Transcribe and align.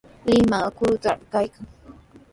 Limaqa 0.29 0.69
karutrawmi 0.77 1.25
kaykan. 1.33 1.65